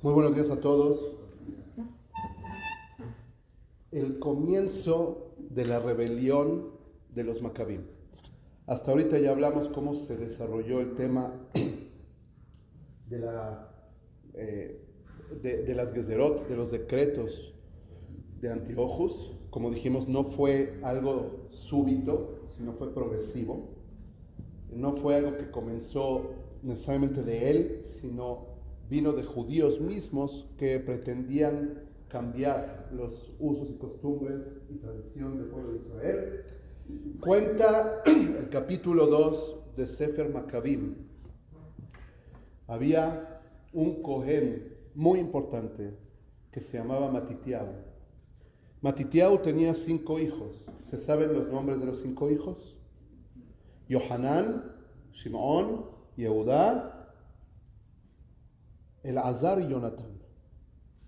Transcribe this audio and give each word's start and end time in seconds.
Muy 0.00 0.12
buenos 0.12 0.36
días 0.36 0.48
a 0.50 0.60
todos. 0.60 1.16
El 3.90 4.20
comienzo 4.20 5.34
de 5.50 5.66
la 5.66 5.80
rebelión 5.80 6.70
de 7.12 7.24
los 7.24 7.42
Maccabim. 7.42 7.80
Hasta 8.66 8.92
ahorita 8.92 9.18
ya 9.18 9.32
hablamos 9.32 9.66
cómo 9.66 9.96
se 9.96 10.16
desarrolló 10.16 10.78
el 10.78 10.94
tema 10.94 11.34
de, 13.08 13.18
la, 13.18 13.74
eh, 14.34 14.86
de, 15.42 15.74
las 15.74 15.92
Gezerot, 15.92 16.46
de 16.46 16.56
los 16.56 16.70
decretos 16.70 17.56
de 18.40 18.52
Antiochus. 18.52 19.32
Como 19.50 19.72
dijimos, 19.72 20.06
no 20.06 20.22
fue 20.22 20.78
algo 20.84 21.48
súbito, 21.50 22.44
sino 22.46 22.72
fue 22.74 22.94
progresivo. 22.94 23.70
No 24.70 24.92
fue 24.92 25.16
algo 25.16 25.36
que 25.36 25.50
comenzó 25.50 26.34
necesariamente 26.62 27.24
de 27.24 27.50
él, 27.50 27.80
sino 27.82 28.57
vino 28.88 29.12
de 29.12 29.22
judíos 29.22 29.80
mismos 29.80 30.48
que 30.56 30.80
pretendían 30.80 31.82
cambiar 32.08 32.88
los 32.92 33.32
usos 33.38 33.70
y 33.70 33.74
costumbres 33.74 34.56
y 34.70 34.76
tradición 34.76 35.36
del 35.36 35.48
pueblo 35.48 35.72
de 35.72 35.78
Israel. 35.78 36.44
Cuenta 37.20 38.02
el 38.06 38.48
capítulo 38.48 39.06
2 39.06 39.76
de 39.76 39.86
Sefer 39.86 40.30
Maccabim. 40.30 40.94
Había 42.66 43.42
un 43.74 44.02
Cohen 44.02 44.74
muy 44.94 45.20
importante 45.20 45.94
que 46.50 46.60
se 46.60 46.78
llamaba 46.78 47.10
Matitiau. 47.10 47.68
Matitiau 48.80 49.38
tenía 49.42 49.74
cinco 49.74 50.18
hijos. 50.18 50.66
¿Se 50.82 50.96
saben 50.96 51.34
los 51.34 51.48
nombres 51.48 51.78
de 51.78 51.86
los 51.86 52.00
cinco 52.00 52.30
hijos? 52.30 52.78
Yohanan, 53.88 54.72
Shimon, 55.12 55.84
Yehudá 56.16 56.97
el 59.02 59.18
Azar 59.18 59.60
y 59.60 59.68
Jonathan. 59.68 60.18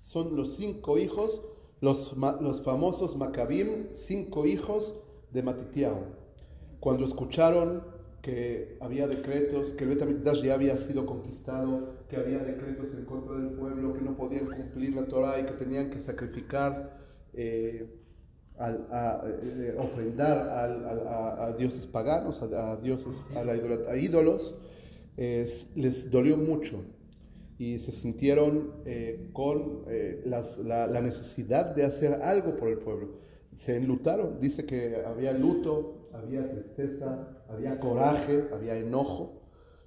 Son 0.00 0.36
los 0.36 0.56
cinco 0.56 0.98
hijos, 0.98 1.42
los, 1.80 2.16
los 2.16 2.62
famosos 2.62 3.16
Maccabim, 3.16 3.92
cinco 3.92 4.46
hijos 4.46 4.94
de 5.32 5.42
Matitiao. 5.42 6.04
Cuando 6.80 7.04
escucharon 7.04 7.82
que 8.22 8.76
había 8.80 9.06
decretos, 9.06 9.72
que 9.72 9.84
el 9.84 9.90
Betamikdash 9.90 10.42
ya 10.42 10.54
había 10.54 10.76
sido 10.76 11.06
conquistado, 11.06 11.94
que 12.08 12.16
había 12.16 12.38
decretos 12.38 12.92
en 12.94 13.04
contra 13.04 13.34
del 13.36 13.50
pueblo, 13.50 13.94
que 13.94 14.02
no 14.02 14.16
podían 14.16 14.46
cumplir 14.46 14.94
la 14.94 15.06
Torah 15.06 15.38
y 15.40 15.44
que 15.44 15.52
tenían 15.52 15.90
que 15.90 16.00
sacrificar, 16.00 16.98
eh, 17.32 17.96
a, 18.58 19.22
eh, 19.24 19.74
ofrendar 19.78 20.38
a, 20.50 21.52
dioses 21.56 21.86
paganos, 21.86 22.42
a, 22.42 22.76
dioses, 22.76 23.26
a, 23.34 23.42
la 23.42 23.96
ídolos, 23.96 24.54
les 25.16 26.10
dolió 26.10 26.36
mucho 26.36 26.82
y 27.60 27.78
se 27.78 27.92
sintieron 27.92 28.72
eh, 28.86 29.28
con 29.34 29.84
eh, 29.86 30.22
la, 30.24 31.02
necesidad 31.02 31.66
de 31.66 31.84
hacer 31.84 32.14
algo 32.22 32.56
por 32.56 32.68
el 32.68 32.78
pueblo. 32.78 33.18
Se 33.52 33.76
enlutaron, 33.76 34.40
dice 34.40 34.64
que 34.64 35.02
había 35.04 35.34
luto, 35.34 36.08
había 36.14 36.50
tristeza, 36.50 37.28
había 37.50 37.78
coraje, 37.78 38.48
había 38.54 38.78
enojo, 38.78 39.42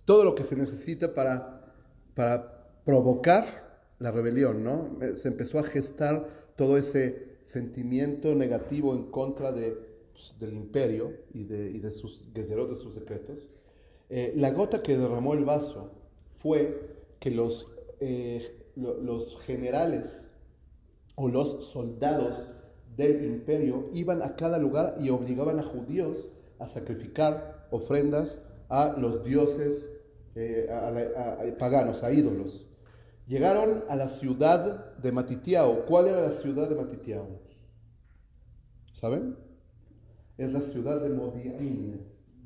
todo 0.06 0.24
lo 0.24 0.36
que 0.36 0.44
se 0.44 0.56
necesita 0.56 1.16
para, 1.16 1.74
para 2.14 2.64
provocar 2.86 3.82
la 3.98 4.12
rebelión, 4.12 4.64
¿no? 4.64 5.00
Eh, 5.02 5.18
se 5.18 5.30
empezó 5.30 5.58
a 5.58 5.64
gestar 5.64 6.28
todo 6.56 6.78
ese 6.78 7.40
sentimiento 7.44 8.36
negativo 8.36 8.94
en 8.94 9.10
contra 9.10 9.52
de, 9.52 9.76
pues, 10.12 10.36
del 10.38 10.54
imperio 10.54 11.12
y 11.34 11.46
de, 11.46 11.72
y 11.72 11.80
de 11.80 11.90
sus 11.90 12.32
de 12.32 12.76
sus 12.76 12.94
secretos. 12.94 13.50
la 14.10 14.52
gota 14.52 14.84
que 14.84 14.96
derramó 14.96 15.34
el 15.34 15.44
vaso 15.44 15.90
fue 16.38 17.02
que 17.24 17.32
los, 17.32 17.70
eh, 18.02 18.74
los 18.76 19.42
generales 19.44 20.34
o 21.16 21.30
los 21.30 21.64
soldados 21.68 22.50
del 22.98 23.24
imperio 23.24 23.90
iban 23.94 24.22
a 24.22 24.36
cada 24.36 24.58
lugar 24.58 24.98
y 25.00 25.10
obligaban 25.10 25.58
a 25.58 25.64
judíos 25.64 26.28
a 26.60 26.68
sacrificar 26.68 27.70
ofrendas 27.72 28.42
a 28.68 28.98
los 28.98 29.24
dioses 29.24 29.90
eh, 30.36 30.68
paganos, 31.58 32.04
a 32.04 32.12
ídolos. 32.12 32.68
Llegaron 33.26 33.86
a 33.88 33.96
la 33.96 34.10
ciudad 34.10 34.94
de 34.98 35.12
Matitiao. 35.14 35.86
¿Cuál 35.86 36.08
era 36.08 36.24
la 36.24 36.32
ciudad 36.34 36.68
de 36.68 36.76
Matitiao? 36.76 37.40
¿Saben? 38.92 39.38
Es 40.38 40.52
la 40.52 40.60
ciudad 40.60 41.00
de. 41.00 41.10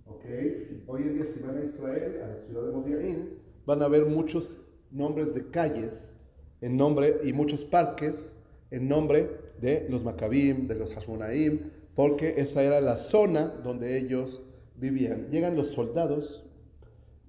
¿okay? 0.06 0.84
Hoy 0.86 1.02
en 1.02 1.16
día 1.16 1.26
si 1.34 1.40
van 1.40 1.58
a 1.58 1.66
Israel, 1.66 2.22
a 2.22 2.28
la 2.28 2.46
ciudad 2.46 2.68
de 2.68 2.72
Modi'in, 2.74 3.40
van 3.66 3.82
a 3.82 3.88
ver 3.88 4.06
muchos 4.06 4.60
nombres 4.92 5.34
de 5.34 5.50
calles 5.50 6.16
en 6.62 6.78
nombre 6.78 7.22
y 7.24 7.34
muchos 7.34 7.66
parques 7.66 8.36
en 8.72 8.88
nombre 8.88 9.30
de 9.60 9.88
los 9.90 10.04
Maccabim, 10.04 10.68
de 10.68 10.76
los 10.76 10.94
Hashmonaim, 10.94 11.72
porque 11.96 12.36
esa 12.38 12.64
era 12.64 12.82
la 12.82 12.98
zona 12.98 13.48
donde 13.64 13.98
ellos 13.98 14.42
vivían. 14.76 15.30
Llegan 15.30 15.56
los 15.56 15.70
soldados 15.70 16.44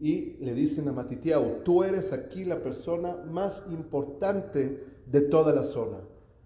y 0.01 0.37
le 0.41 0.55
dicen 0.55 0.89
a 0.89 0.93
Matitiao, 0.93 1.63
tú 1.65 1.83
eres 1.85 2.13
aquí 2.13 2.45
la 2.45 2.63
persona 2.63 3.17
más 3.17 3.63
importante 3.71 4.85
de 5.07 5.21
toda 5.23 5.53
la 5.53 5.65
zona. 5.65 5.99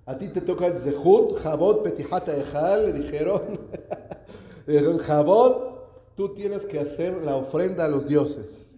A 0.04 0.18
ti 0.18 0.28
te 0.28 0.40
toca 0.40 0.66
el 0.66 0.78
Zehut, 0.78 1.36
Jabot, 1.38 1.82
Petihata 1.82 2.36
Ejal, 2.36 2.86
le 2.86 2.92
dijeron, 2.92 3.42
le 4.66 4.72
dijeron, 4.72 4.98
Jabot, 4.98 6.14
tú 6.16 6.34
tienes 6.34 6.66
que 6.66 6.80
hacer 6.80 7.22
la 7.22 7.36
ofrenda 7.36 7.84
a 7.84 7.88
los 7.88 8.06
dioses 8.06 8.71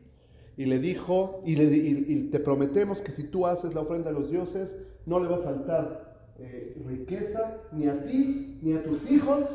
y 0.56 0.66
le 0.66 0.78
dijo, 0.78 1.40
y, 1.44 1.56
le, 1.56 2.30
te 2.30 2.38
prometemos 2.38 3.02
que 3.02 3.12
si 3.12 3.24
tú 3.24 3.46
haces 3.46 3.74
la 3.74 3.80
ofrenda 3.80 4.10
a 4.10 4.12
los 4.12 4.30
dioses, 4.30 4.76
no 5.04 5.18
le 5.18 5.28
va 5.28 5.36
a 5.36 5.42
faltar 5.42 6.32
eh, 6.38 6.76
riqueza 6.86 7.60
ni 7.72 7.88
a 7.88 8.02
ti, 8.04 8.58
ni 8.62 8.72
a 8.74 8.82
tus 8.82 9.10
hijos, 9.10 9.46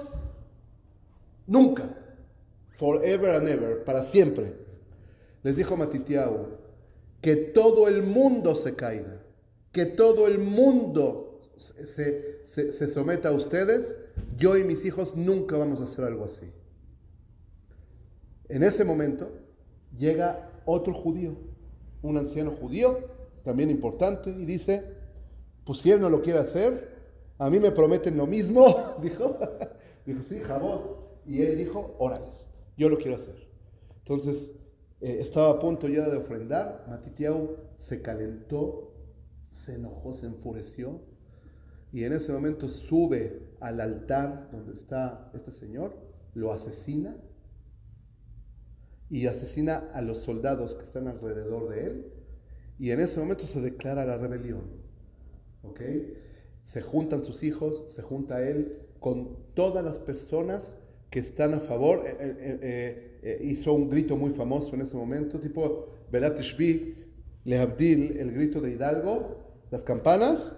nunca, 1.48 1.96
forever 2.72 3.36
and 3.36 3.48
ever, 3.48 3.84
para 3.86 4.04
siempre. 4.04 4.54
Les 5.44 5.56
dijo 5.56 5.78
Matitiao, 5.78 6.60
que 7.22 7.36
todo 7.36 7.88
el 7.88 8.04
mundo 8.04 8.56
se 8.56 8.76
caiga, 8.76 9.22
que 9.72 9.86
todo 9.86 10.28
el 10.28 10.40
mundo 10.40 11.40
se, 11.56 12.46
se 12.46 12.88
someta 12.88 13.30
a 13.30 13.34
ustedes, 13.34 13.98
yo 14.38 14.58
y 14.58 14.66
mis 14.66 14.84
hijos 14.84 15.16
nunca 15.16 15.56
vamos 15.56 15.80
a 15.80 15.86
hacer 15.86 16.04
algo 16.04 16.26
así. 16.26 16.52
En 18.50 18.64
ese 18.64 18.84
momento 18.84 19.32
llega 19.98 20.50
otro 20.70 20.94
judío, 20.94 21.36
un 22.02 22.18
anciano 22.18 22.52
judío, 22.52 22.98
también 23.44 23.70
importante, 23.70 24.30
y 24.30 24.46
dice, 24.46 24.84
pues 25.66 25.80
si 25.80 25.92
él 25.92 26.02
no 26.02 26.10
lo 26.10 26.22
quiere 26.22 26.40
hacer, 26.40 26.98
a 27.38 27.50
mí 27.50 27.60
me 27.60 27.72
prometen 27.72 28.18
lo 28.18 28.28
mismo, 28.28 28.96
dijo, 29.02 29.38
dijo, 30.06 30.24
sí, 30.28 30.40
Jabot, 30.40 31.22
y 31.26 31.42
él 31.42 31.58
dijo, 31.58 31.96
órales, 32.00 32.48
yo 32.78 32.90
lo 32.90 32.98
quiero 32.98 33.16
hacer. 33.16 33.36
Entonces, 34.00 34.54
eh, 35.02 35.18
estaba 35.20 35.52
a 35.52 35.60
punto 35.60 35.88
ya 35.88 36.08
de 36.10 36.18
ofrendar, 36.18 36.86
Matitiau 36.90 37.58
se 37.78 38.02
calentó, 38.02 38.94
se 39.52 39.76
enojó, 39.76 40.14
se 40.14 40.26
enfureció, 40.26 41.02
y 41.92 42.04
en 42.04 42.14
ese 42.14 42.32
momento 42.32 42.68
sube 42.68 43.56
al 43.60 43.82
altar 43.82 44.50
donde 44.52 44.74
está 44.74 45.32
este 45.34 45.52
señor, 45.52 45.96
lo 46.34 46.52
asesina 46.52 47.16
y 49.10 49.28
asesina 49.28 49.90
a 49.94 50.02
los 50.02 50.20
soldados 50.20 50.76
que 50.76 50.84
están 50.84 51.08
alrededor 51.08 51.70
de 51.70 51.86
él. 51.86 52.14
Y 52.78 52.92
en 52.92 53.00
ese 53.00 53.20
momento 53.20 53.46
se 53.48 53.62
declara 53.62 54.06
la 54.06 54.18
rebelión. 54.18 54.62
¿Ok? 55.64 55.82
Se 56.64 56.82
juntan 56.82 57.24
sus 57.24 57.44
hijos, 57.44 57.84
se 57.94 58.02
junta 58.02 58.48
él 58.48 58.80
con 59.00 59.38
todas 59.54 59.84
las 59.84 60.00
personas 60.00 60.78
que 61.10 61.20
están 61.20 61.54
a 61.54 61.60
favor. 61.60 62.04
Eh, 62.06 62.16
eh, 62.20 63.20
eh, 63.22 63.40
hizo 63.44 63.74
un 63.74 63.90
grito 63.90 64.16
muy 64.16 64.32
famoso 64.32 64.76
en 64.76 64.82
ese 64.82 64.96
momento, 64.96 65.40
tipo 65.40 65.88
Belatishbi, 66.12 66.96
Lehabdil, 67.46 68.18
el 68.18 68.32
grito 68.32 68.62
de 68.62 68.72
Hidalgo, 68.72 69.38
las 69.72 69.84
campanas, 69.84 70.56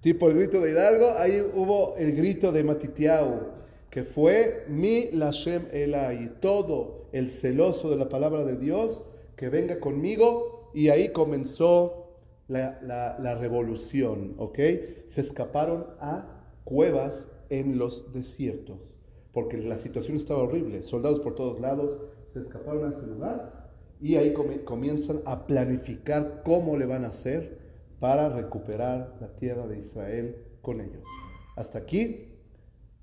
tipo 0.00 0.28
el 0.28 0.36
grito 0.36 0.60
de 0.60 0.72
Hidalgo. 0.72 1.12
Ahí 1.16 1.40
hubo 1.40 1.96
el 1.96 2.14
grito 2.14 2.52
de 2.52 2.64
Matitiau, 2.64 3.52
que 3.96 4.04
fue 4.04 4.66
mi 4.68 5.10
Lashem 5.10 5.68
Elai, 5.72 6.38
todo 6.38 7.08
el 7.12 7.30
celoso 7.30 7.88
de 7.88 7.96
la 7.96 8.10
palabra 8.10 8.44
de 8.44 8.58
Dios, 8.58 9.00
que 9.36 9.48
venga 9.48 9.80
conmigo. 9.80 10.70
Y 10.74 10.90
ahí 10.90 11.14
comenzó 11.14 12.18
la, 12.46 13.38
revolución, 13.40 14.34
¿ok? 14.36 14.58
Se 15.06 15.22
escaparon 15.22 15.86
a 15.98 16.44
cuevas 16.64 17.28
en 17.48 17.78
los 17.78 18.12
desiertos, 18.12 18.98
porque 19.32 19.56
la 19.56 19.78
situación 19.78 20.18
estaba 20.18 20.42
horrible, 20.42 20.82
soldados 20.82 21.20
por 21.20 21.34
todos 21.34 21.58
lados, 21.58 21.96
se 22.34 22.40
escaparon 22.40 22.92
a 22.92 22.94
ese 22.94 23.06
lugar 23.06 23.70
y 23.98 24.16
ahí 24.16 24.34
comienzan 24.66 25.22
a 25.24 25.46
planificar 25.46 26.42
cómo 26.44 26.76
le 26.76 26.84
van 26.84 27.06
a 27.06 27.08
hacer 27.08 27.60
para 27.98 28.28
recuperar 28.28 29.16
la 29.22 29.34
tierra 29.36 29.66
de 29.66 29.78
Israel 29.78 30.36
con 30.60 30.82
ellos. 30.82 31.08
Hasta 31.56 31.78
aquí 31.78 32.35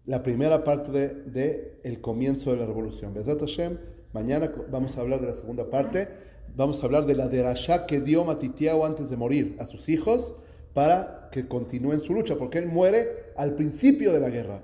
la 0.06 0.22
primera 0.22 0.64
parte 0.64 0.92
de, 0.92 1.80
el 1.84 2.02
comienzo 2.02 2.52
de 2.52 2.58
la 2.58 2.66
revolución. 2.66 3.14
Besat 3.14 3.40
Hashem, 3.40 3.78
mañana 4.12 4.52
vamos 4.70 4.98
a 4.98 5.02
hablar 5.02 5.22
de 5.22 5.28
la 5.28 5.34
segunda 5.34 5.70
parte. 5.70 6.08
Vamos 6.56 6.82
a 6.82 6.86
hablar 6.86 7.06
de 7.06 7.16
la 7.16 7.28
derashá 7.28 7.86
que 7.86 8.00
dio 8.00 8.24
Matitiao 8.24 8.86
antes 8.86 9.10
de 9.10 9.18
morir 9.18 9.56
a 9.60 9.66
sus 9.66 9.90
hijos 9.90 10.36
para 10.74 11.30
que 11.32 11.48
continúen 11.48 12.00
su 12.00 12.14
lucha, 12.14 12.36
porque 12.36 12.60
él 12.60 12.68
muere 12.68 13.08
al 13.36 13.56
principio 13.56 14.14
de 14.14 14.20
la 14.20 14.30
guerra. 14.30 14.62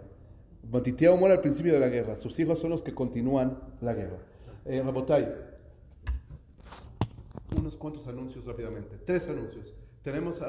Matitiao 0.72 1.18
muere 1.18 1.36
al 1.36 1.42
principio 1.42 1.74
de 1.74 1.80
la 1.80 1.88
guerra. 1.88 2.16
Sus 2.18 2.38
hijos 2.40 2.60
son 2.60 2.70
los 2.70 2.84
que 2.84 2.94
continúan 2.94 3.58
la 3.82 3.94
guerra. 3.94 4.18
Eh, 4.66 4.84
Rabotai, 4.84 5.28
unos 7.58 7.76
cuantos 7.76 8.08
anuncios 8.08 8.46
rápidamente. 8.46 8.98
Tres 9.06 9.28
anuncios. 9.28 9.74
Tenemos 10.04 10.42
a 10.42 10.48